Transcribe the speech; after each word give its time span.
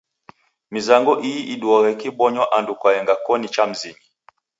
Mizango 0.73 1.13
ii 1.29 1.47
iduagha 1.53 1.89
ikibonywa 1.95 2.45
andu 2.57 2.73
kwaenga 2.79 3.13
koni 3.25 3.47
cha 3.53 3.63
mizinyi. 3.69 4.01